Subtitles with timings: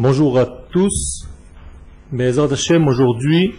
[0.00, 1.26] Bonjour à tous.
[2.16, 3.56] Hashem, aujourd'hui,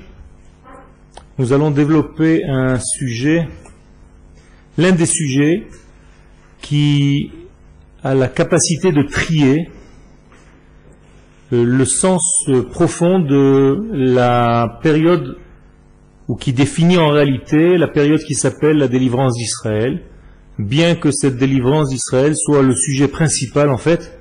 [1.38, 3.50] nous allons développer un sujet,
[4.78, 5.68] l'un des sujets
[6.62, 7.30] qui
[8.04, 9.70] a la capacité de trier
[11.52, 15.36] euh, le sens profond de la période
[16.30, 20.04] ou qui définit en réalité la période qui s'appelle la délivrance d'Israël,
[20.58, 24.19] bien que cette délivrance d'Israël soit le sujet principal en fait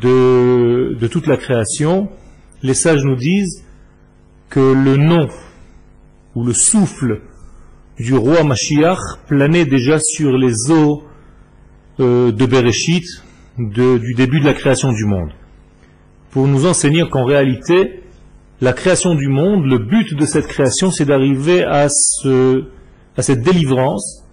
[0.00, 2.08] de, toute la création,
[2.62, 3.64] les sages nous disent
[4.48, 5.28] que le nom
[6.34, 7.20] ou le souffle
[7.98, 11.02] du roi Mashiach planait déjà sur les eaux
[12.00, 13.04] euh, de Bereshit,
[13.58, 15.30] du début de la création du monde,
[16.30, 18.02] pour nous enseigner qu'en réalité,
[18.62, 24.24] la création du monde, le but de cette création, c'est d'arriver à cette délivrance.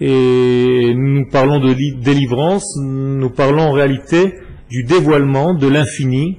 [0.00, 4.34] Et nous parlons de délivrance, nous parlons en réalité
[4.74, 6.38] du dévoilement de l'infini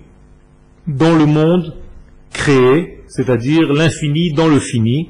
[0.88, 1.74] dans le monde
[2.34, 5.10] créé, c'est-à-dire l'infini dans le fini,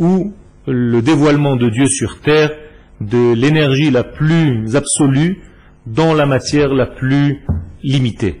[0.00, 0.32] ou
[0.66, 2.50] le dévoilement de Dieu sur terre,
[3.00, 5.40] de l'énergie la plus absolue
[5.86, 7.44] dans la matière la plus
[7.84, 8.40] limitée.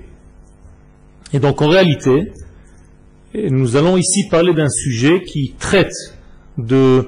[1.32, 2.32] Et donc en réalité,
[3.36, 5.94] nous allons ici parler d'un sujet qui traite
[6.56, 7.06] de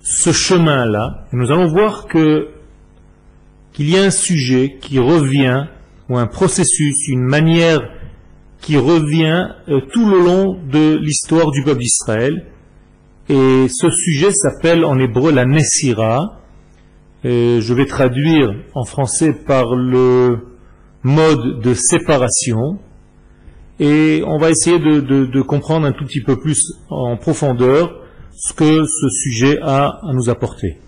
[0.00, 1.26] ce chemin-là.
[1.32, 5.66] Nous allons voir qu'il y a un sujet qui revient
[6.10, 7.80] ou un processus, une manière
[8.60, 12.46] qui revient euh, tout le long de l'histoire du peuple d'Israël.
[13.28, 16.40] Et ce sujet s'appelle en hébreu la Nessira.
[17.24, 20.40] je vais traduire en français par le
[21.04, 22.78] mode de séparation.
[23.78, 28.84] Et on va essayer de, comprendre un tout petit peu plus en profondeur ce que
[28.84, 30.78] ce sujet a à nous apporter.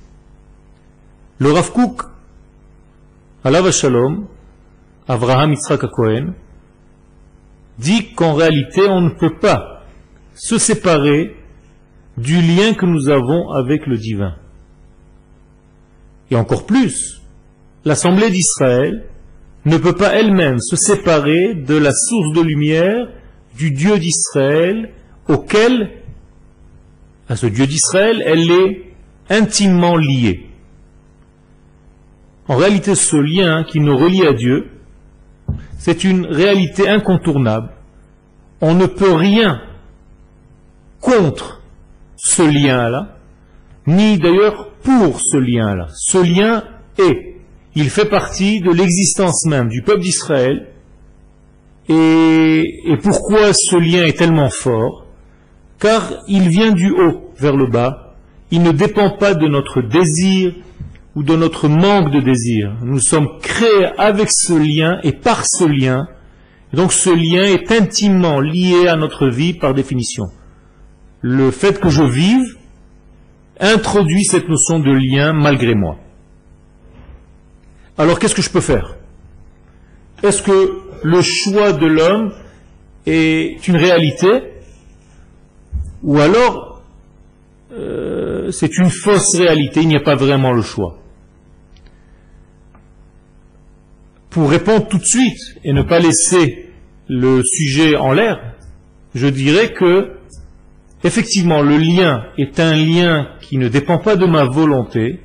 [1.39, 2.03] Le Rav Kook,
[3.73, 4.27] Shalom,
[5.09, 6.35] Avraham Yitzhak Cohen,
[7.79, 9.83] dit qu'en réalité on ne peut pas
[10.35, 11.37] se séparer
[12.17, 14.35] du lien que nous avons avec le divin.
[16.31, 17.21] Et encore plus,
[17.85, 19.05] l'Assemblée d'Israël
[19.65, 23.09] ne peut pas elle-même se séparer de la source de lumière
[23.57, 24.91] du Dieu d'Israël
[25.29, 25.91] auquel,
[27.29, 28.83] à ce Dieu d'Israël, elle est
[29.31, 30.47] intimement liée.
[32.49, 34.69] En réalité, ce lien qui nous relie à Dieu,
[35.85, 37.71] c'est une réalité incontournable.
[38.61, 39.61] On ne peut rien
[41.01, 41.61] contre
[42.15, 43.17] ce lien-là,
[43.89, 45.89] ni d'ailleurs pour ce lien-là.
[45.93, 46.63] Ce lien
[46.99, 47.35] est.
[47.75, 50.69] Il fait partie de l'existence même du peuple d'Israël.
[51.89, 55.07] Et, et pourquoi ce lien est tellement fort?
[55.81, 58.15] Car il vient du haut vers le bas.
[58.53, 60.55] Il ne dépend pas de notre désir,
[61.15, 62.75] ou de notre manque de désir.
[62.83, 66.09] Nous sommes créés avec ce lien et par ce lien.
[66.73, 70.25] donc ce lien est intimement lié à notre vie par définition.
[71.21, 72.57] Le fait que je vive
[73.61, 75.97] introduit cette notion de lien malgré moi.
[77.99, 78.97] Alors qu'est-ce que je peux faire?
[80.23, 82.33] Est-ce que le choix de l'homme
[83.07, 84.29] est une réalité?
[86.03, 86.83] Ou alors
[87.75, 91.02] euh, c'est une fausse réalité, il n'y a pas vraiment le choix
[94.33, 96.71] pour répondre tout de suite et ne pas laisser
[97.09, 98.55] le sujet en l'air,
[99.15, 100.13] je dirais que
[101.05, 105.21] effectivement le lien est un lien qui ne dépend pas de ma volonté,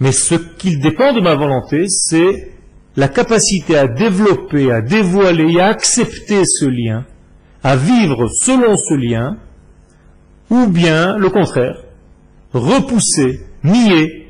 [0.00, 2.52] mais ce qu'il dépend de ma volonté, c'est
[2.96, 7.06] la capacité à développer, à dévoiler et à accepter ce lien,
[7.62, 9.38] à vivre selon ce lien,
[10.50, 11.82] ou bien le contraire,
[12.52, 14.28] repousser, nier,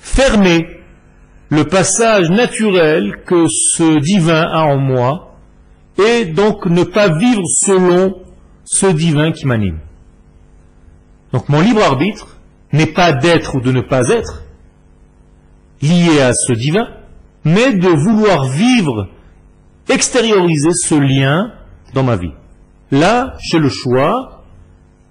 [0.00, 0.66] fermer
[1.48, 5.36] le passage naturel que ce divin a en moi
[5.98, 8.22] et donc ne pas vivre selon
[8.64, 9.78] ce divin qui m'anime.
[11.32, 12.36] Donc mon libre arbitre
[12.72, 14.42] n'est pas d'être ou de ne pas être
[15.82, 16.88] lié à ce divin,
[17.44, 19.08] mais de vouloir vivre,
[19.88, 21.52] extérioriser ce lien
[21.94, 22.32] dans ma vie.
[22.90, 24.44] Là, j'ai le choix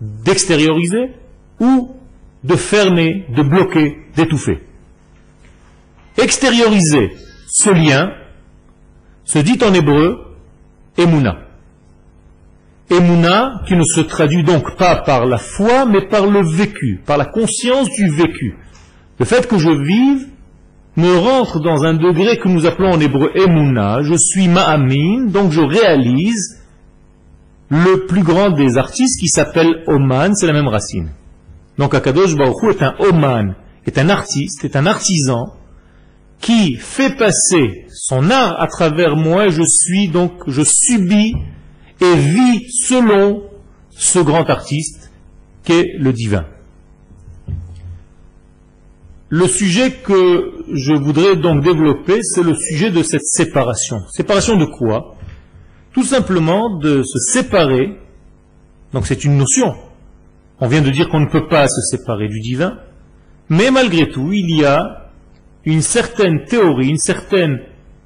[0.02, 1.14] d'extérioriser
[1.60, 1.96] ou
[2.44, 4.62] de fermer, de bloquer, d'étouffer
[6.18, 7.12] extérioriser
[7.48, 8.12] ce lien
[9.24, 10.20] se dit en hébreu
[10.98, 11.38] Emouna.
[12.90, 17.18] Emouna qui ne se traduit donc pas par la foi, mais par le vécu, par
[17.18, 18.56] la conscience du vécu.
[19.20, 20.28] Le fait que je vive
[20.96, 24.02] me rentre dans un degré que nous appelons en hébreu Emouna.
[24.04, 26.62] Je suis Ma'amin, donc je réalise
[27.70, 31.10] le plus grand des artistes qui s'appelle Oman, c'est la même racine.
[31.78, 35.54] Donc Akadosh Baruch est un Oman, est un artiste, est un artisan,
[36.40, 41.34] qui fait passer son art à travers moi je suis donc, je subis
[42.02, 43.44] et vis selon
[43.92, 45.12] ce grand artiste
[45.64, 46.46] qu'est le divin.
[49.30, 53.98] Le sujet que je voudrais donc développer, c'est le sujet de cette séparation.
[54.12, 55.16] Séparation de quoi?
[55.94, 57.98] Tout simplement de se séparer.
[58.94, 59.74] Donc c'est une notion.
[60.60, 62.78] On vient de dire qu'on ne peut pas se séparer du divin.
[63.50, 65.05] Mais malgré tout, il y a
[65.66, 67.60] une certaine théorie, une certaine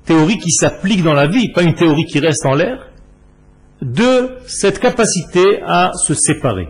[0.05, 2.89] théorie qui s'applique dans la vie, pas une théorie qui reste en l'air,
[3.81, 6.69] de cette capacité à se séparer.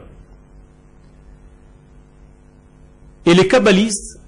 [3.25, 4.19] Et les kabbalistes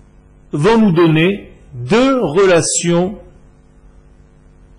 [0.51, 3.17] vont nous donner deux relations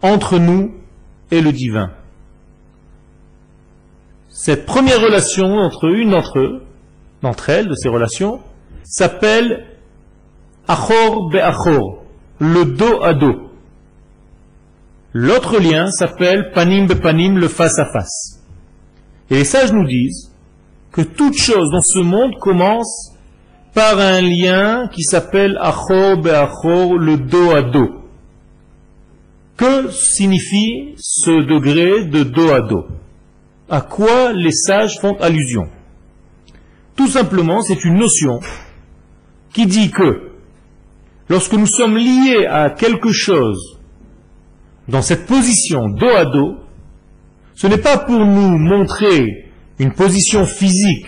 [0.02, 0.74] entre nous
[1.30, 1.90] et le divin.
[4.28, 6.62] Cette première relation entre une d'entre eux,
[7.22, 8.40] d'entre elles, de ces relations,
[8.82, 9.71] s'appelle
[10.68, 12.04] Achor Be'achor,
[12.38, 13.50] le dos à dos.
[15.12, 18.40] L'autre lien s'appelle Panim Be'panim, le face à face.
[19.30, 20.32] Et les sages nous disent
[20.92, 23.12] que toute chose dans ce monde commence
[23.74, 28.02] par un lien qui s'appelle Achor Be'achor, le dos à dos.
[29.56, 32.86] Que signifie ce degré de dos à dos?
[33.68, 35.68] À quoi les sages font allusion?
[36.96, 38.40] Tout simplement, c'est une notion
[39.52, 40.31] qui dit que
[41.28, 43.78] lorsque nous sommes liés à quelque chose
[44.88, 46.56] dans cette position dos à dos,
[47.54, 51.06] ce n'est pas pour nous montrer une position physique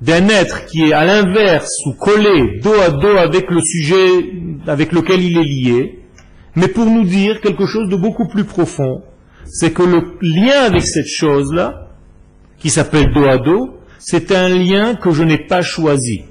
[0.00, 4.32] d'un être qui est à l'inverse ou collé dos à dos avec le sujet
[4.66, 5.98] avec lequel il est lié,
[6.54, 9.02] mais pour nous dire quelque chose de beaucoup plus profond,
[9.46, 11.88] c'est que le lien avec cette chose-là,
[12.58, 16.24] qui s'appelle dos à dos, c'est un lien que je n'ai pas choisi.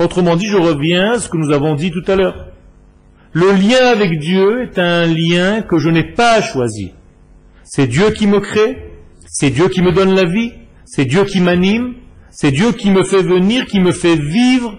[0.00, 2.46] Autrement dit, je reviens à ce que nous avons dit tout à l'heure.
[3.34, 6.92] Le lien avec Dieu est un lien que je n'ai pas choisi.
[7.64, 8.78] C'est Dieu qui me crée,
[9.26, 10.52] c'est Dieu qui me donne la vie,
[10.86, 11.96] c'est Dieu qui m'anime,
[12.30, 14.78] c'est Dieu qui me fait venir, qui me fait vivre.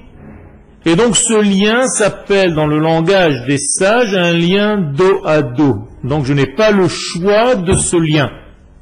[0.88, 5.88] Et donc ce lien s'appelle dans le langage des sages un lien dos à dos.
[6.03, 8.31] Donc je n'ai pas le choix de ce lien.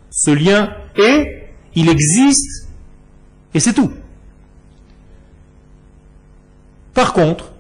[0.09, 2.69] Ce lien est, il existe,
[3.53, 3.91] et c'est tout.
[6.93, 7.53] Par contre,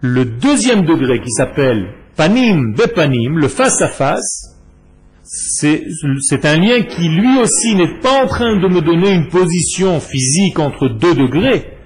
[0.00, 4.54] le deuxième degré qui s'appelle panim panim, le face à face,
[5.22, 10.00] c'est un lien qui lui aussi n'est pas en train de me donner une position
[10.00, 11.78] physique entre deux degrés,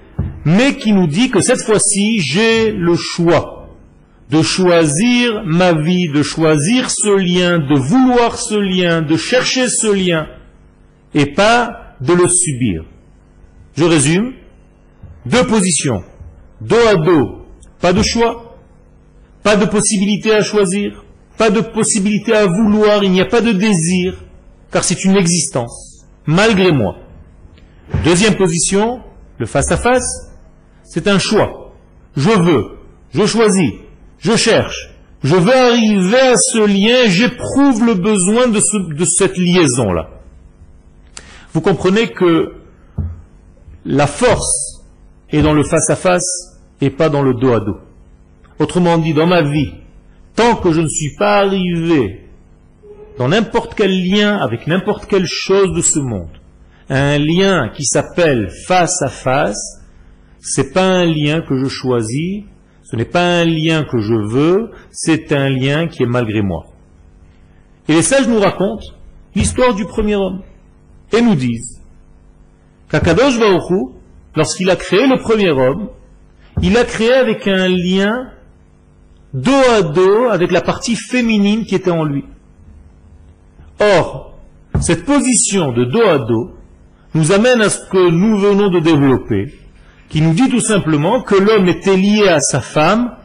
[0.43, 3.69] mais qui nous dit que cette fois-ci j'ai le choix
[4.29, 9.87] de choisir ma vie, de choisir ce lien, de vouloir ce lien, de chercher ce
[9.87, 10.27] lien,
[11.15, 12.83] et pas de le subir.
[13.75, 14.33] Je résume,
[15.25, 16.03] deux positions
[16.61, 17.45] dos à dos,
[17.79, 18.57] pas de choix,
[19.43, 21.03] pas de possibilité à choisir,
[21.37, 24.23] pas de possibilité à vouloir, il n'y a pas de désir,
[24.71, 26.97] car c'est une existence, malgré moi.
[28.03, 29.01] Deuxième position,
[29.37, 30.31] le face-à-face,
[30.83, 31.73] c'est un choix.
[32.15, 32.65] Je veux,
[33.13, 33.71] je choisis,
[34.19, 34.89] je cherche,
[35.23, 40.09] je veux arriver à ce lien, j'éprouve le besoin de, cette liaison-là.
[41.53, 42.53] Vous comprenez que
[43.85, 44.81] la force
[45.29, 46.48] est dans le face-à-face
[46.81, 47.77] et pas dans le dos à dos.
[48.59, 49.71] Autrement dit, dans ma vie,
[50.35, 52.25] tant que je ne suis pas arrivé
[53.17, 56.39] dans n'importe quel lien avec n'importe quelle chose de ce monde,
[56.89, 59.81] un lien qui s'appelle face à face,
[60.39, 62.43] c'est pas un lien que je choisis,
[62.83, 66.65] ce n'est pas un lien que je veux, c'est un lien qui est malgré moi.
[67.87, 68.85] Et les sages nous racontent
[69.35, 70.41] l'histoire du premier homme
[71.11, 71.81] et nous disent
[72.89, 73.91] qu'Akadosh Baruch
[74.35, 75.89] lorsqu'il a créé le premier homme,
[76.61, 78.31] il a créé avec un lien
[79.33, 82.25] dos à dos avec la partie féminine qui était en lui.
[83.79, 84.33] Or,
[84.81, 86.51] cette position de dos à dos
[87.13, 89.53] nous amène à ce que nous venons de développer,
[90.09, 93.15] qui nous dit tout simplement que l'homme était lié à sa femme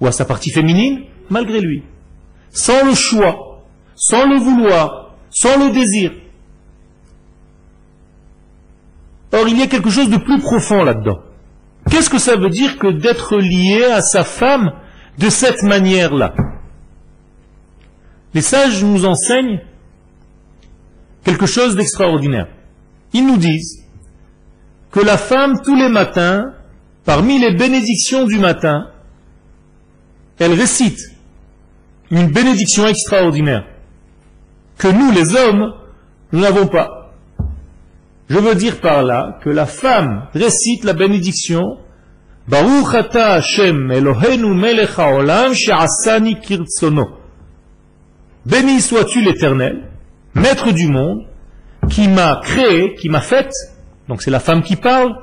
[0.00, 1.82] ou à sa partie féminine malgré lui,
[2.50, 3.64] sans le choix,
[3.96, 6.12] sans le vouloir, sans le désir.
[9.32, 11.18] Or, il y a quelque chose de plus profond là-dedans.
[11.90, 14.72] Qu'est-ce que ça veut dire que d'être lié à sa femme
[15.18, 16.34] de cette manière-là?
[18.32, 19.60] Les sages nous enseignent
[21.22, 22.48] quelque chose d'extraordinaire.
[23.12, 23.84] Ils nous disent
[24.90, 26.52] que la femme, tous les matins,
[27.04, 28.90] parmi les bénédictions du matin,
[30.38, 30.98] elle récite
[32.10, 33.64] une bénédiction extraordinaire
[34.78, 35.74] que nous, les hommes,
[36.32, 36.93] nous n'avons pas.
[38.28, 41.78] Je veux dire par là que la femme récite la bénédiction
[42.50, 43.92] Hashem.
[48.46, 49.88] Béni sois-tu l'Éternel,
[50.34, 51.26] maître du monde,
[51.88, 53.50] qui m'a créé, qui m'a fait,
[54.08, 55.14] donc c'est la femme qui parle,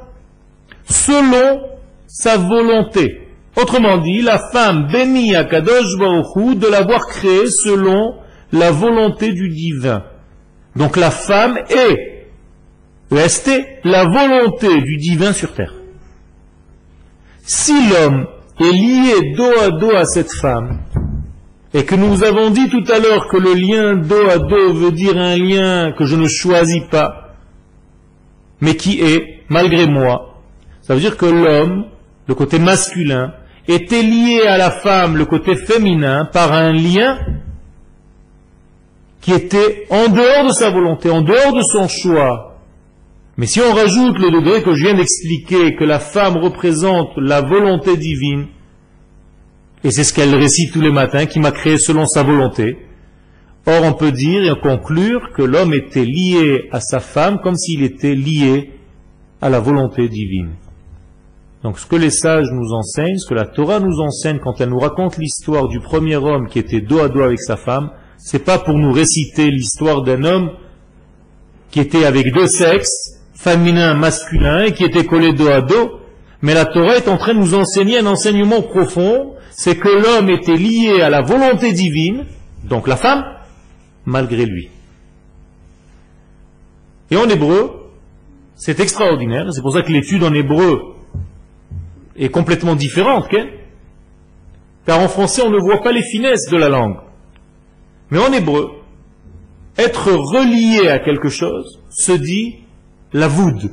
[0.86, 1.62] selon
[2.08, 3.28] sa volonté.
[3.56, 8.16] Autrement dit, la femme bénit à Kadosh Baruch de l'avoir créée selon
[8.52, 10.04] la volonté du divin.
[10.76, 12.21] Donc la femme est,
[13.12, 15.74] restée, la volonté du divin sur terre.
[17.44, 18.28] Si l'homme
[18.60, 20.80] est lié dos à dos à cette femme,
[21.74, 24.92] et que nous avons dit tout à l'heure que le lien dos à dos veut
[24.92, 27.36] dire un lien que je ne choisis pas,
[28.60, 30.42] mais qui est, malgré moi,
[30.82, 31.86] ça veut dire que l'homme,
[32.28, 33.34] le côté masculin,
[33.68, 37.20] était lié à la femme, le côté féminin, par un lien
[39.22, 42.51] qui était en dehors de sa volonté, en dehors de son choix.
[43.42, 47.42] Mais si on rajoute le degré que je viens d'expliquer, que la femme représente la
[47.42, 48.46] volonté divine,
[49.84, 52.78] et c'est ce qu'elle récite tous les matins, qui m'a créé selon sa volonté,
[53.66, 57.82] or on peut dire et conclure que l'homme était lié à sa femme comme s'il
[57.82, 58.74] était lié
[59.42, 60.52] à la volonté divine.
[61.64, 64.70] Donc ce que les sages nous enseignent, ce que la Torah nous enseigne quand elle
[64.70, 68.46] nous raconte l'histoire du premier homme qui était dos à dos avec sa femme, c'est
[68.46, 70.52] pas pour nous réciter l'histoire d'un homme
[71.72, 76.00] qui était avec deux sexes, féminin, masculin, et qui était collé dos à dos,
[76.44, 80.30] mais la Torah est en train de nous enseigner un enseignement profond, c'est que l'homme
[80.30, 82.26] était lié à la volonté divine,
[82.64, 83.24] donc la femme,
[84.06, 84.70] malgré lui.
[87.10, 87.72] Et en hébreu,
[88.56, 90.80] c'est extraordinaire, c'est pour ça que l'étude en hébreu
[92.16, 93.28] est complètement différente,
[94.86, 96.98] car en français on ne voit pas les finesses de la langue.
[98.12, 98.70] Mais en hébreu,
[99.78, 102.61] être relié à quelque chose se dit
[103.14, 103.72] la voud.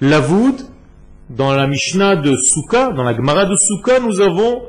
[0.00, 0.56] La voud,
[1.30, 4.62] dans la Mishnah de Souka, dans la Gemara de Souka, nous avons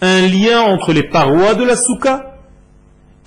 [0.00, 2.38] un lien entre les parois de la Souka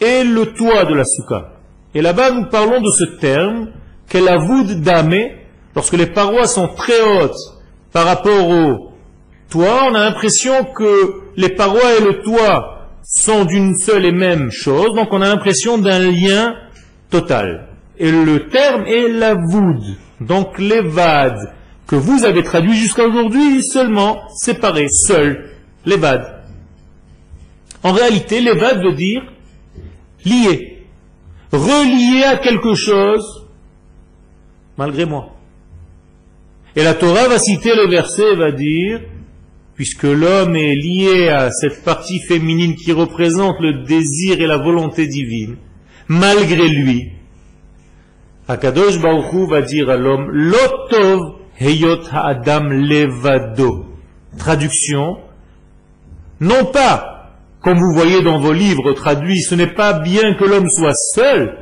[0.01, 1.53] et le toit de la Souka.
[1.93, 3.69] Et là-bas, nous parlons de ce terme
[4.09, 5.35] qu'est la voud d'Amé.
[5.75, 7.37] Lorsque les parois sont très hautes
[7.91, 8.91] par rapport au
[9.49, 14.49] toit, on a l'impression que les parois et le toit sont d'une seule et même
[14.51, 16.55] chose, donc on a l'impression d'un lien
[17.09, 17.64] total.
[17.97, 19.81] Et le terme est la voud,
[20.19, 21.53] donc l'évade,
[21.87, 25.51] que vous avez traduit jusqu'à aujourd'hui seulement séparé, seul,
[25.85, 26.43] l'évade.
[27.83, 29.21] En réalité, l'évade veut dire
[30.25, 30.85] lié,
[31.51, 33.45] relié à quelque chose,
[34.77, 35.35] malgré moi.
[36.75, 39.01] Et la Torah va citer le verset et va dire
[39.75, 45.05] puisque l'homme est lié à cette partie féminine qui représente le désir et la volonté
[45.05, 45.57] divine,
[46.07, 47.11] malgré lui,
[48.47, 51.19] Akadosh Baruch va dire à l'homme, Lotov
[51.59, 53.85] heyot ha'adam levado.
[54.37, 55.17] Traduction,
[56.39, 60.69] non pas, comme vous voyez dans vos livres traduits, ce n'est pas bien que l'homme
[60.69, 61.57] soit seul,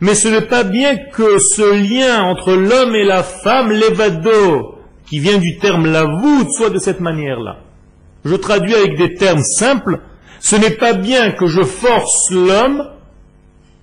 [0.00, 5.18] mais ce n'est pas bien que ce lien entre l'homme et la femme, levado, qui
[5.18, 7.56] vient du terme la voûte soit de cette manière-là.
[8.24, 10.00] Je traduis avec des termes simples.
[10.40, 12.84] Ce n'est pas bien que je force l'homme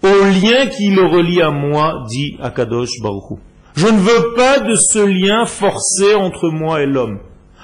[0.03, 3.39] au lien qui le relie à moi, dit Akadosh Baruch
[3.75, 7.19] Je ne veux pas de ce lien forcé entre moi et l'homme.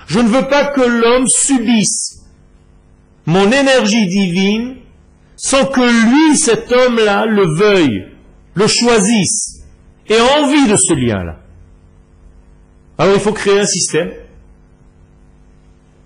[0.08, 2.24] Je ne veux pas que l'homme subisse
[3.26, 4.76] mon énergie divine
[5.36, 8.08] sans que lui, cet homme-là, le veuille,
[8.54, 9.64] le choisisse,
[10.08, 11.40] ait envie de ce lien-là.
[12.98, 14.12] Alors il faut créer un système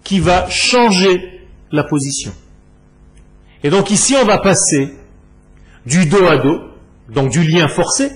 [0.03, 1.41] qui va changer
[1.71, 2.31] la position.
[3.63, 4.93] Et donc ici on va passer
[5.87, 6.59] du dos à dos,
[7.07, 8.11] donc du lien forcé,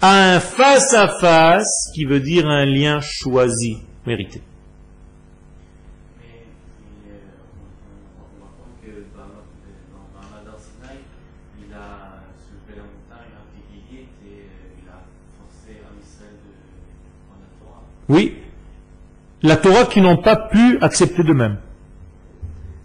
[0.00, 4.40] à un face à face qui veut dire un lien choisi, mérité.
[18.08, 18.36] Oui,
[19.42, 21.58] la Torah qui n'ont pas pu accepter d'eux-mêmes.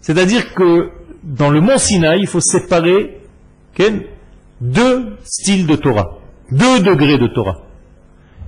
[0.00, 0.90] C'est-à-dire que
[1.22, 3.21] dans le mont Sinaï, il faut séparer
[4.60, 6.18] deux styles de Torah,
[6.50, 7.62] deux degrés de Torah.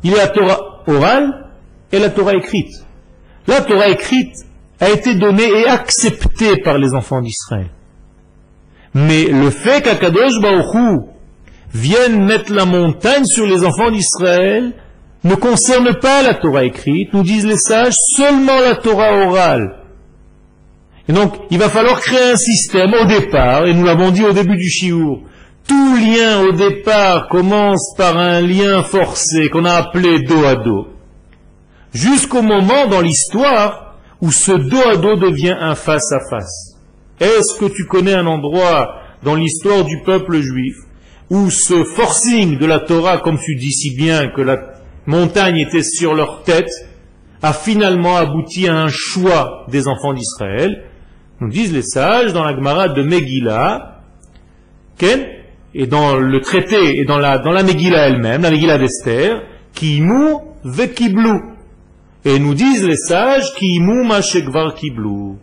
[0.02, 1.50] Il y a la Torah orale
[1.92, 2.72] et la Torah écrite.
[3.46, 4.34] La Torah écrite
[4.80, 7.68] a été donnée et acceptée par les enfants d'Israël.
[8.94, 11.06] Mais le fait qu'Akadosh Baruch
[11.72, 14.72] vienne mettre la montagne sur les enfants d'Israël,
[15.24, 19.83] ne concerne pas la Torah écrite, nous disent les sages, seulement la Torah orale.
[21.08, 24.32] Et donc, il va falloir créer un système au départ, et nous l'avons dit au
[24.32, 25.20] début du chiour,
[25.66, 30.88] tout lien au départ commence par un lien forcé qu'on a appelé dos à dos.
[31.92, 36.76] jusqu'au moment dans l'histoire où ce dos à dos devient un face à face.
[37.20, 40.74] Est-ce que tu connais un endroit dans l'histoire du peuple juif
[41.30, 44.58] où ce forcing de la Torah, comme tu dis si bien que la
[45.06, 46.70] montagne était sur leur tête,
[47.42, 50.84] a finalement abouti à un choix des enfants d'Israël.
[51.40, 53.94] Nous disent les sages dans la Gemara de Megillah,
[55.74, 59.42] et dans le traité et dans la, dans la Megillah elle-même, la Megillah d'Esther,
[59.74, 61.40] Kimu vekiblu.
[62.24, 65.34] Et nous disent les sages, Kimu mashekvar kiblu.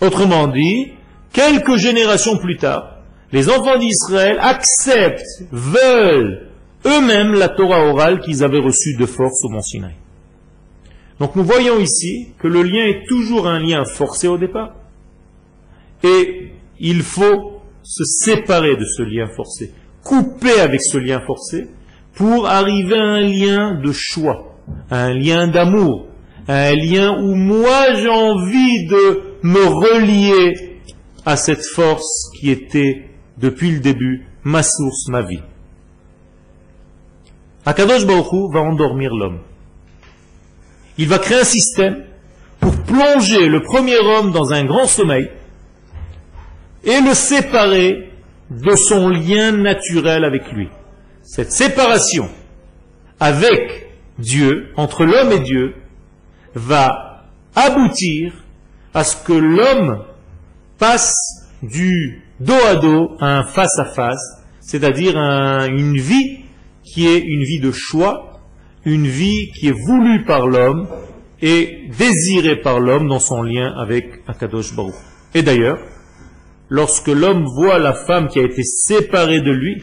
[0.00, 0.92] Autrement dit,
[1.32, 2.96] quelques générations plus tard,
[3.32, 6.48] les enfants d'Israël acceptent, veulent
[6.84, 9.94] eux-mêmes la Torah orale qu'ils avaient reçue de force au mont Sinaï.
[11.20, 14.74] Donc nous voyons ici que le lien est toujours un lien forcé au départ.
[16.02, 19.72] Et il faut se séparer de ce lien forcé,
[20.02, 21.68] couper avec ce lien forcé
[22.14, 24.56] pour arriver à un lien de choix,
[24.90, 26.06] un lien d'amour,
[26.48, 30.80] un lien où moi j'ai envie de me relier
[31.24, 35.42] à cette force qui était depuis le début ma source, ma vie.
[37.64, 39.40] Akadosh va endormir l'homme.
[40.98, 42.04] Il va créer un système
[42.60, 45.28] pour plonger le premier homme dans un grand sommeil
[46.86, 48.10] et le séparer
[48.50, 50.68] de son lien naturel avec lui.
[51.22, 52.28] Cette séparation
[53.18, 55.74] avec Dieu, entre l'homme et Dieu,
[56.54, 57.24] va
[57.54, 58.32] aboutir
[58.94, 60.04] à ce que l'homme
[60.78, 61.14] passe
[61.62, 66.44] du dos à dos à un face à face, c'est-à-dire une vie
[66.84, 68.40] qui est une vie de choix,
[68.84, 70.86] une vie qui est voulue par l'homme
[71.42, 74.94] et désirée par l'homme dans son lien avec Akadosh Baruch.
[75.34, 75.78] Et d'ailleurs,
[76.68, 79.82] lorsque l'homme voit la femme qui a été séparée de lui,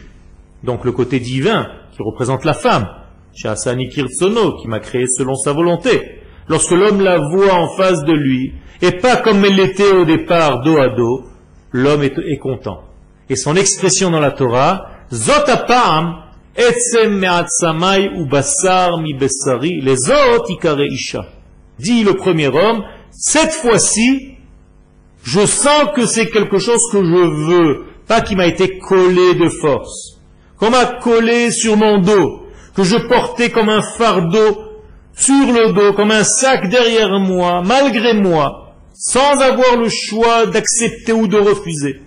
[0.63, 2.87] donc le côté divin qui représente la femme,
[3.35, 8.13] Shasani Kirtsono, qui m'a créé selon sa volonté, lorsque l'homme la voit en face de
[8.13, 11.23] lui, et pas comme elle l'était au départ dos à dos,
[11.71, 12.83] l'homme est, content.
[13.29, 16.23] Et son expression dans la Torah, Zotapam,
[16.55, 20.11] etzem me'atsamai u basar mi besari, les
[20.89, 21.25] isha.
[21.79, 24.32] Dit le premier homme, cette fois-ci,
[25.23, 29.47] je sens que c'est quelque chose que je veux, pas qui m'a été collé de
[29.49, 30.19] force,
[30.57, 32.43] qu'on m'a collé sur mon dos,
[32.75, 34.57] que je portais comme un fardeau
[35.15, 41.13] sur le dos, comme un sac derrière moi, malgré moi, sans avoir le choix d'accepter
[41.13, 42.01] ou de refuser.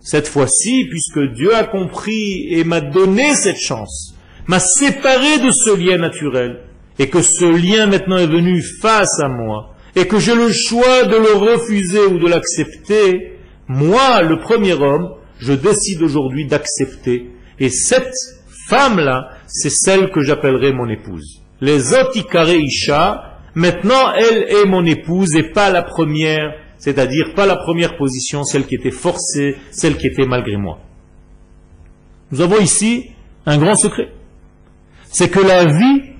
[0.00, 4.14] Cette fois-ci, puisque Dieu a compris et m'a donné cette chance,
[4.46, 6.60] m'a séparé de ce lien naturel,
[6.98, 11.04] et que ce lien maintenant est venu face à moi, et que j'ai le choix
[11.04, 17.30] de le refuser ou de l'accepter, moi, le premier homme, je décide aujourd'hui d'accepter.
[17.58, 18.14] Et cette
[18.68, 21.42] femme-là, c'est celle que j'appellerai mon épouse.
[21.60, 27.56] Les otikare isha, Maintenant, elle est mon épouse et pas la première, c'est-à-dire pas la
[27.56, 30.80] première position, celle qui était forcée, celle qui était malgré moi.
[32.32, 33.10] Nous avons ici
[33.46, 34.10] un grand secret.
[35.04, 36.13] C'est que la vie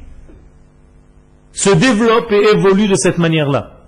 [1.55, 3.87] se développe et évolue de cette manière-là.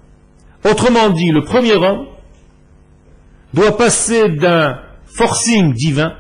[0.65, 2.07] Autrement dit, le premier homme
[3.53, 6.15] doit passer d'un forcing divin,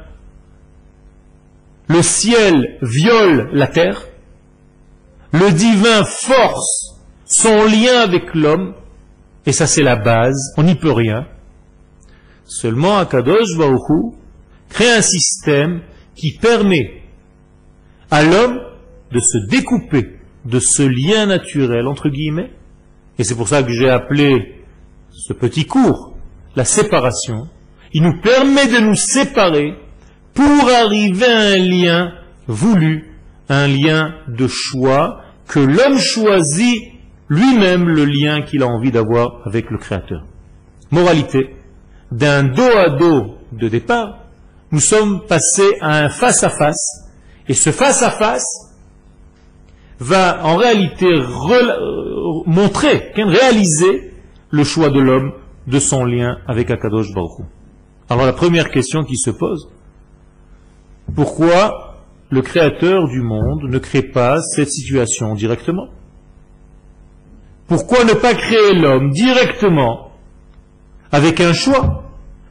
[1.89, 4.03] le ciel viole la terre,
[5.33, 8.75] le divin force son lien avec l'homme,
[9.45, 11.27] et ça c'est la base, on n'y peut rien.
[12.45, 14.15] Seulement Akadosh Baruch
[14.69, 15.83] crée un système
[16.15, 17.03] qui permet
[18.11, 18.61] à l'homme
[19.13, 20.16] de se découper
[20.47, 22.51] de ce lien naturel, entre guillemets,
[23.19, 24.63] et c'est pour ça que j'ai appelé
[25.11, 26.15] ce petit cours
[26.55, 27.49] la séparation.
[27.93, 29.75] Il nous permet de nous séparer
[30.35, 32.13] pour arriver à un lien
[32.47, 33.13] voulu,
[33.49, 36.83] un lien de choix que l'homme choisit
[37.29, 40.25] lui-même le lien qu'il a envie d'avoir avec le Créateur.
[40.91, 41.57] Moralité,
[42.11, 44.19] d'un dos à dos de départ,
[44.73, 47.05] nous sommes passés à un face-à-face,
[47.49, 48.66] et ce face-à-face
[49.99, 54.13] va en réalité euh, montrer, réaliser
[54.51, 55.33] le choix de l'homme
[55.67, 57.47] de son lien avec Akadosh Baruch
[58.09, 59.69] Alors la première question qui se pose,
[61.15, 61.95] pourquoi
[62.31, 65.89] le Créateur du monde ne crée pas cette situation directement?
[67.69, 70.11] Pourquoi ne pas créer l'homme directement
[71.11, 72.05] avec un choix?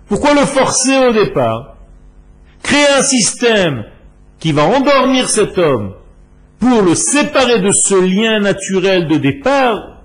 [0.08, 1.78] Pourquoi le forcer au départ?
[2.64, 3.86] Créer un système
[4.40, 5.94] qui va endormir cet homme
[6.60, 10.04] pour le séparer de ce lien naturel de départ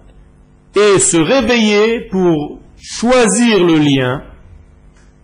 [0.76, 4.22] et se réveiller pour choisir le lien.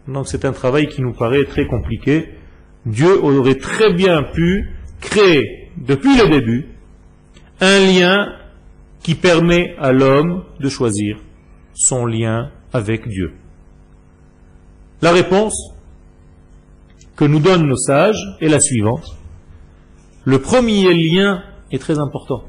[0.08, 2.28] Donc c'est un travail qui nous paraît très compliqué.
[2.84, 6.66] Dieu aurait très bien pu créer depuis le début
[7.60, 8.28] un lien
[9.02, 11.18] qui permet à l'homme de choisir
[11.74, 13.32] son lien avec Dieu
[15.02, 15.72] La réponse
[17.16, 19.16] que nous donnent nos sages est la suivante.
[20.26, 22.42] Le premier lien est très important.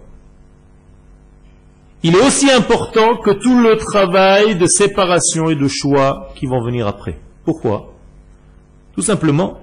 [2.02, 6.63] Il est aussi important que tout le travail de séparation et de choix qui vont
[6.63, 7.20] venir après.
[7.46, 7.94] Pourquoi?
[8.96, 9.60] Tout simplement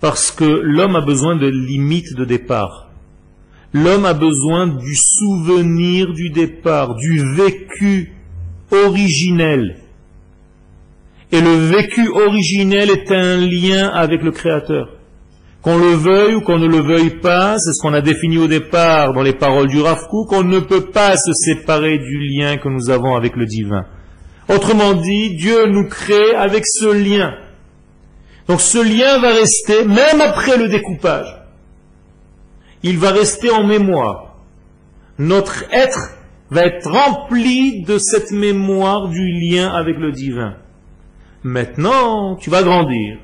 [0.00, 2.88] parce que l'homme a besoin de limites de départ.
[3.74, 8.14] L'homme a besoin du souvenir du départ, du vécu
[8.70, 9.76] originel.
[11.32, 14.97] Et le vécu originel est un lien avec le Créateur.
[15.62, 18.46] Qu'on le veuille ou qu'on ne le veuille pas, c'est ce qu'on a défini au
[18.46, 22.68] départ dans les paroles du Rav qu'on ne peut pas se séparer du lien que
[22.68, 23.84] nous avons avec le divin.
[24.48, 27.34] Autrement dit, Dieu nous crée avec ce lien.
[28.46, 31.42] Donc ce lien va rester, même après le découpage.
[32.82, 34.36] Il va rester en mémoire.
[35.18, 36.14] Notre être
[36.50, 40.54] va être rempli de cette mémoire du lien avec le divin.
[41.42, 43.18] Maintenant, tu vas grandir.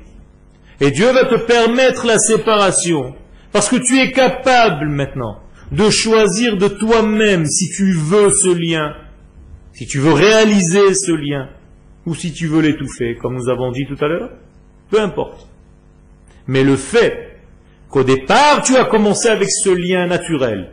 [0.81, 3.15] Et Dieu va te permettre la séparation.
[3.51, 5.39] Parce que tu es capable maintenant
[5.71, 8.93] de choisir de toi-même si tu veux ce lien,
[9.73, 11.49] si tu veux réaliser ce lien,
[12.05, 14.31] ou si tu veux l'étouffer, comme nous avons dit tout à l'heure.
[14.89, 15.47] Peu importe.
[16.47, 17.39] Mais le fait
[17.89, 20.71] qu'au départ tu as commencé avec ce lien naturel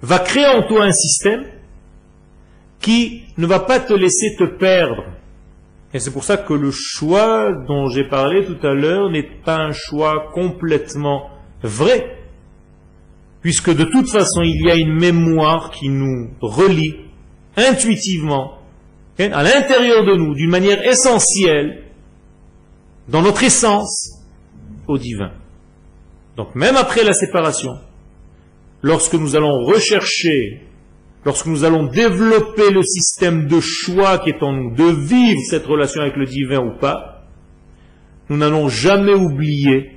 [0.00, 1.44] va créer en toi un système
[2.80, 5.04] qui ne va pas te laisser te perdre.
[5.94, 9.56] Et c'est pour ça que le choix dont j'ai parlé tout à l'heure n'est pas
[9.56, 11.30] un choix complètement
[11.62, 12.18] vrai,
[13.40, 16.96] puisque de toute façon il y a une mémoire qui nous relie
[17.56, 18.58] intuitivement,
[19.18, 21.84] à l'intérieur de nous, d'une manière essentielle,
[23.08, 24.20] dans notre essence
[24.86, 25.32] au divin.
[26.36, 27.78] Donc même après la séparation,
[28.82, 30.65] lorsque nous allons rechercher,
[31.26, 35.66] lorsque nous allons développer le système de choix qui est en nous, de vivre cette
[35.66, 37.24] relation avec le divin ou pas,
[38.30, 39.90] nous n'allons jamais oublier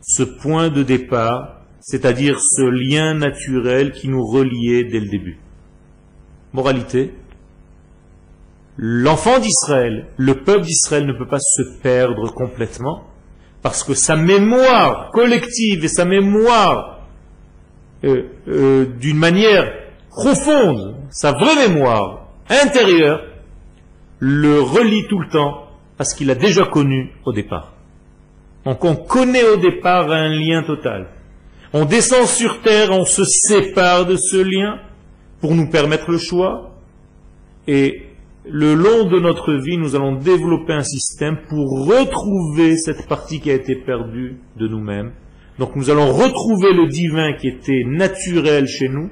[0.00, 5.40] ce point de départ, c'est-à-dire ce lien naturel qui nous reliait dès le début.
[6.54, 7.12] Moralité,
[8.78, 13.04] l'enfant d'Israël, le peuple d'Israël ne peut pas se perdre complètement,
[13.60, 17.08] parce que sa mémoire collective et sa mémoire
[18.04, 19.81] euh, euh, d'une manière
[20.12, 23.22] profonde, sa vraie mémoire intérieure,
[24.18, 27.72] le relie tout le temps à ce qu'il a déjà connu au départ.
[28.64, 31.08] Donc on connaît au départ un lien total.
[31.72, 34.78] On descend sur terre, on se sépare de ce lien
[35.40, 36.76] pour nous permettre le choix,
[37.66, 38.02] et
[38.44, 43.50] le long de notre vie, nous allons développer un système pour retrouver cette partie qui
[43.50, 45.12] a été perdue de nous-mêmes.
[45.58, 49.10] Donc nous allons retrouver le divin qui était naturel chez nous,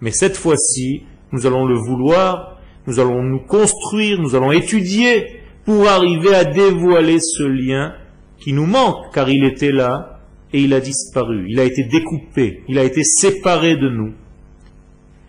[0.00, 5.88] mais cette fois-ci, nous allons le vouloir, nous allons nous construire, nous allons étudier pour
[5.88, 7.94] arriver à dévoiler ce lien
[8.38, 10.20] qui nous manque, car il était là
[10.52, 14.12] et il a disparu, il a été découpé, il a été séparé de nous.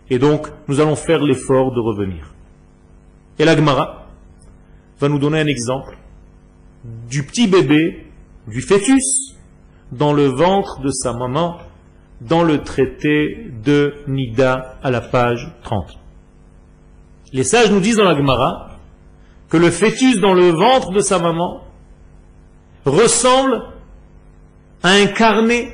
[0.10, 2.34] Et donc, nous allons faire l'effort de revenir.
[3.39, 4.08] Et la Gemara
[4.99, 5.97] va nous donner un exemple
[7.10, 8.06] du petit bébé,
[8.47, 9.36] du fœtus,
[9.91, 11.58] dans le ventre de sa maman,
[12.21, 15.97] dans le traité de Nida à la page 30.
[17.34, 18.71] Les sages nous disent dans la Gemara
[19.49, 21.63] que le fœtus dans le ventre de sa maman
[22.86, 23.62] ressemble
[24.84, 25.73] à un carnet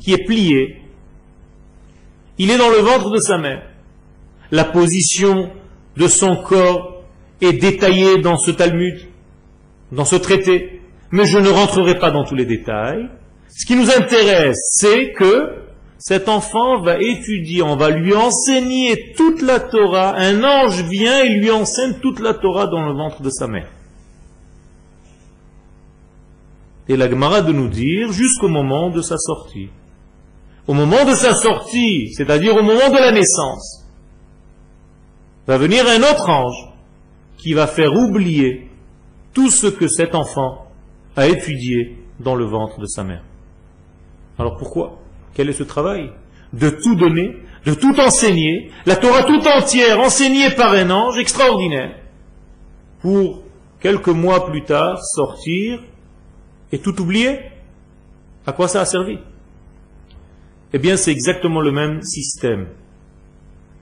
[0.00, 0.82] qui est plié.
[2.38, 3.62] Il est dans le ventre de sa mère.
[4.50, 5.50] La position
[5.96, 7.02] de son corps
[7.40, 8.94] est détaillé dans ce Talmud,
[9.92, 10.80] dans ce traité.
[11.10, 13.08] Mais je ne rentrerai pas dans tous les détails.
[13.48, 15.63] Ce qui nous intéresse, c'est que
[16.06, 20.14] cet enfant va étudier, on va lui enseigner toute la Torah.
[20.18, 23.70] Un ange vient et lui enseigne toute la Torah dans le ventre de sa mère.
[26.88, 29.70] Et la Gemara de nous dire jusqu'au moment de sa sortie.
[30.66, 33.86] Au moment de sa sortie, c'est-à-dire au moment de la naissance,
[35.46, 36.68] va venir un autre ange
[37.38, 38.68] qui va faire oublier
[39.32, 40.66] tout ce que cet enfant
[41.16, 43.24] a étudié dans le ventre de sa mère.
[44.38, 44.98] Alors pourquoi?
[45.34, 46.10] Quel est ce travail
[46.52, 51.96] De tout donner, de tout enseigner, la Torah tout entière enseignée par un ange extraordinaire,
[53.00, 53.42] pour
[53.80, 55.80] quelques mois plus tard sortir
[56.72, 57.40] et tout oublier
[58.46, 59.18] À quoi ça a servi?
[60.72, 62.66] Eh bien c'est exactement le même système.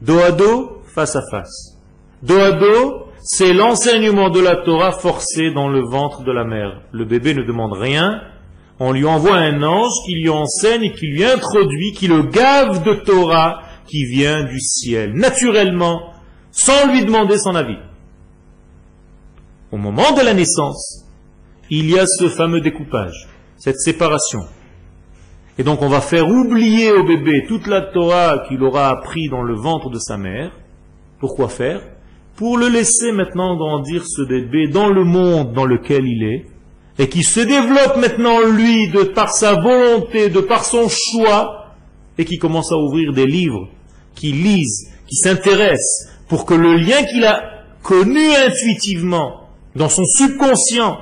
[0.01, 1.79] Dos à dos, face à face.
[2.23, 6.83] Dos à dos, c'est l'enseignement de la Torah forcé dans le ventre de la mère.
[6.91, 8.21] Le bébé ne demande rien,
[8.85, 12.95] on lui envoie un ange qui lui enseigne, qui lui introduit, qui le gave de
[12.95, 16.13] Torah, qui vient du ciel, naturellement,
[16.51, 17.79] sans lui demander son avis.
[19.71, 21.07] Au moment de la naissance,
[21.71, 24.41] il y a ce fameux découpage, cette séparation.
[25.59, 29.43] Et donc on va faire oublier au bébé toute la Torah qu'il aura appris dans
[29.43, 30.51] le ventre de sa mère.
[31.21, 31.83] Pourquoi faire?
[32.35, 36.52] Pour le laisser maintenant grandir ce bébé dans le monde dans lequel il est,
[36.99, 41.75] et qui se développe maintenant lui de par sa volonté, de par son choix,
[42.19, 43.69] et qui commence à ouvrir des livres,
[44.15, 50.99] qui lisent, qui s'intéressent, pour que le lien qu'il a connu intuitivement, dans son subconscient,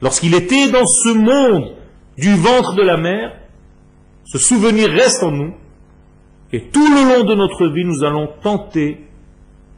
[0.00, 1.74] lorsqu'il était dans ce monde
[2.16, 3.36] du ventre de la mer,
[4.24, 5.54] ce souvenir reste en nous,
[6.52, 9.04] et tout le long de notre vie, nous allons tenter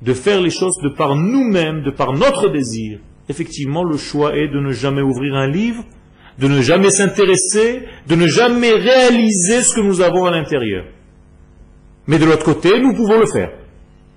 [0.02, 3.00] de faire les choses de par nous-mêmes, de par notre désir.
[3.30, 5.84] Effectivement, le choix est de ne jamais ouvrir un livre,
[6.40, 10.84] de ne jamais s'intéresser, de ne jamais réaliser ce que nous avons à l'intérieur.
[12.08, 13.52] Mais de l'autre côté, nous pouvons le faire.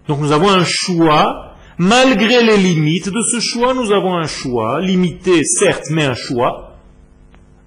[0.08, 4.82] Donc nous avons un choix, malgré les limites de ce choix, nous avons un choix,
[4.82, 6.80] limité certes, mais un choix,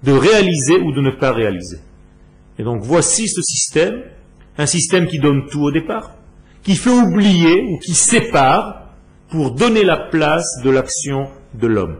[0.03, 1.77] de réaliser ou de ne pas réaliser.
[2.59, 4.03] Et donc voici ce système,
[4.57, 6.11] un système qui donne tout au départ,
[6.61, 8.81] qui fait oublier ou qui sépare
[9.29, 11.97] pour donner la place de l'action de l'homme.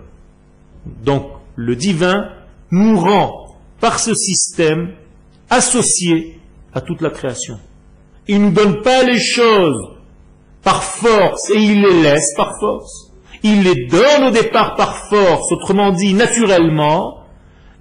[1.03, 2.29] Donc le divin
[2.71, 4.91] nous rend par ce système
[5.49, 6.39] associés
[6.73, 7.59] à toute la création.
[8.27, 9.97] Il ne nous donne pas les choses
[10.63, 13.11] par force et il les laisse par force.
[13.43, 17.23] Il les donne au départ par force, autrement dit naturellement,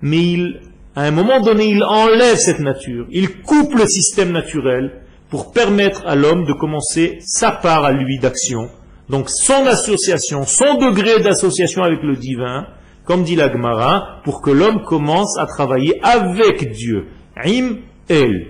[0.03, 0.61] mais il,
[0.95, 3.07] à un moment donné, il enlève cette nature.
[3.11, 8.19] Il coupe le système naturel pour permettre à l'homme de commencer sa part à lui
[8.19, 8.71] d'action.
[9.09, 12.67] Donc son association, son degré d'association avec le divin,
[13.05, 17.07] comme dit la Gemara, pour que l'homme commence à travailler avec Dieu.
[17.37, 17.77] Im
[18.09, 18.49] el.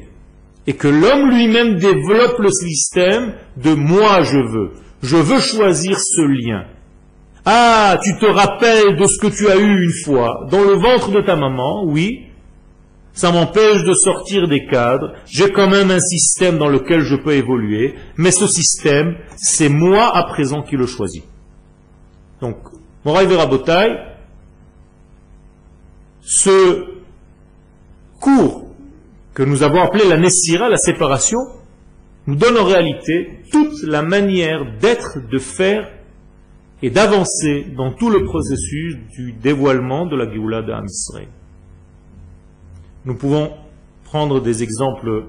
[0.67, 4.73] Et que l'homme lui-même développe le système de moi je veux.
[5.03, 6.65] Je veux choisir ce lien.
[7.45, 11.13] Ah, tu te rappelles de ce que tu as eu une fois dans le ventre
[11.13, 12.26] de ta maman, oui.
[13.17, 15.15] Ça m'empêche de sortir des cadres.
[15.25, 17.95] J'ai quand même un système dans lequel je peux évoluer.
[18.19, 21.23] Mais ce système, c'est moi à présent qui le choisis.
[22.43, 22.59] Donc,
[23.07, 23.97] Moraï Verabotai,
[26.21, 26.85] ce
[28.21, 28.67] cours
[29.33, 31.39] que nous avons appelé la Nessira, la séparation,
[32.27, 35.91] nous donne en réalité toute la manière d'être, de faire
[36.83, 40.87] et d'avancer dans tout le processus du dévoilement de la Géoula d'Am
[43.07, 43.53] Nous pouvons
[44.03, 45.27] prendre des exemples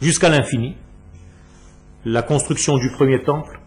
[0.00, 0.76] jusqu'à l'infini.
[2.04, 3.58] La construction du premier temple,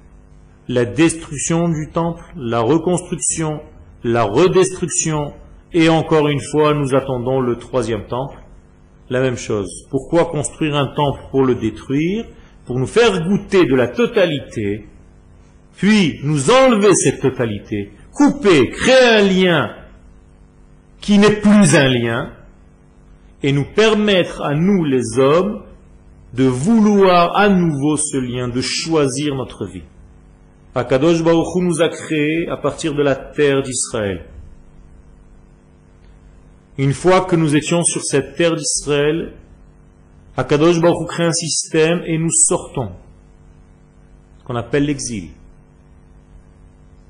[0.69, 3.59] la destruction du temple, la reconstruction,
[4.05, 5.33] la redestruction,
[5.73, 8.37] et encore une fois, nous attendons le troisième temple.
[9.09, 9.85] La même chose.
[9.89, 12.25] Pourquoi construire un temple pour le détruire?
[12.65, 14.87] Pour nous faire goûter de la totalité,
[15.75, 19.75] puis nous enlever cette totalité, couper, créer un lien
[21.01, 22.31] qui n'est plus un lien,
[23.45, 25.61] et nous permettre à nous les hommes
[26.33, 29.83] de vouloir à nouveau ce lien, de choisir notre vie.
[30.73, 34.25] Akadosh Baruch nous a créés à partir de la terre d'Israël.
[36.79, 39.33] Une fois que nous étions sur cette terre d'Israël,
[40.35, 42.93] Akadosh Baruch crée un système et nous sortons,
[44.43, 45.29] qu'on appelle l'exil.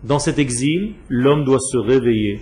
[0.04, 2.42] Dans cet exil, l'homme doit se réveiller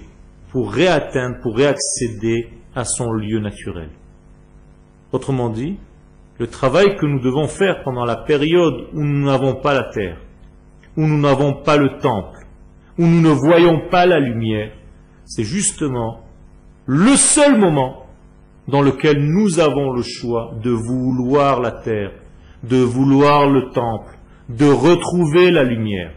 [0.50, 3.90] pour réatteindre, pour réaccéder à son lieu naturel.
[5.12, 5.78] Autrement dit,
[6.40, 10.18] le travail que nous devons faire pendant la période où nous n'avons pas la terre,
[10.98, 12.40] où nous n'avons pas le temple,
[12.98, 14.72] où nous ne voyons pas la lumière,
[15.26, 16.22] c'est justement
[16.86, 18.06] le seul moment
[18.68, 22.12] dans lequel nous avons le choix de vouloir la terre,
[22.64, 24.18] de vouloir le temple,
[24.50, 26.14] de retrouver la lumière.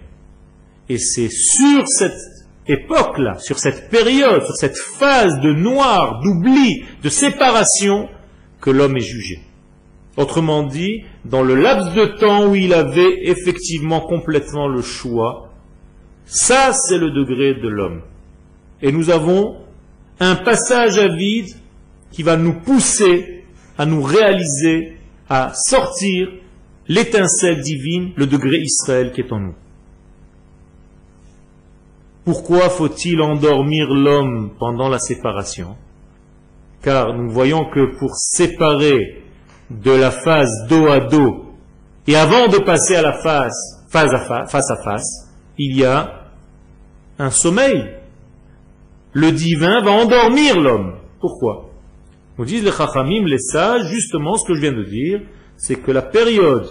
[0.89, 2.36] Et c'est sur cette
[2.69, 8.09] époque-là, sur cette période, sur cette phase de noir, d'oubli, de séparation,
[8.61, 9.41] que l'homme est jugé.
[10.17, 15.51] Autrement dit, dans le laps de temps où il avait effectivement complètement le choix,
[16.25, 18.03] ça c'est le degré de l'homme.
[18.83, 19.59] Et nous avons
[20.19, 21.55] un passage à vide
[22.11, 23.37] qui va nous pousser
[23.79, 24.97] à nous réaliser,
[25.29, 26.29] à sortir
[26.89, 29.55] l'étincelle divine, le degré Israël qui est en nous.
[32.27, 35.77] Pourquoi faut-il endormir l'homme pendant la séparation?
[36.83, 39.23] Car nous voyons que pour séparer
[39.71, 41.45] de la phase dos à dos,
[42.09, 43.55] et avant de passer à la phase
[43.91, 46.33] face à face, il y a
[47.21, 47.93] un sommeil.
[49.13, 50.97] Le divin va endormir l'homme.
[51.21, 51.71] Pourquoi?
[52.39, 55.21] Nous disent les chachamim, les sages, justement ce que je viens de dire,
[55.57, 56.67] c'est que la période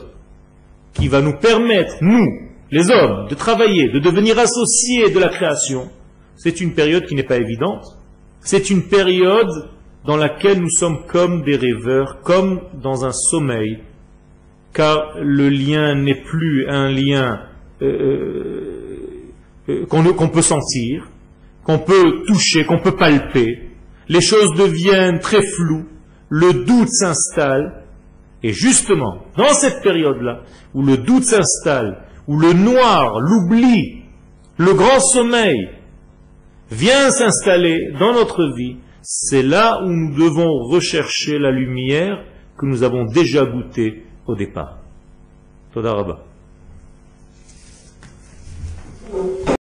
[0.93, 5.89] qui va nous permettre, nous, les hommes, de travailler, de devenir associés de la création,
[6.35, 7.85] c'est une période qui n'est pas évidente.
[8.41, 9.69] C'est une période
[10.05, 13.79] dans laquelle nous sommes comme des rêveurs, comme dans un sommeil,
[14.73, 17.39] car le lien n'est plus un lien
[17.81, 18.99] euh,
[19.69, 21.07] euh, qu'on peut sentir,
[21.63, 23.69] qu'on peut toucher, qu'on peut palper.
[24.09, 25.85] Les choses deviennent très floues,
[26.29, 27.83] le doute s'installe,
[28.43, 30.41] et justement, dans cette période-là,
[30.75, 34.03] où le doute s'installe, où le noir, l'oubli,
[34.57, 35.69] le grand sommeil
[36.71, 42.25] vient s'installer dans notre vie, c'est là où nous devons rechercher la lumière
[42.57, 44.79] que nous avons déjà goûtée au départ.
[45.73, 45.93] Toda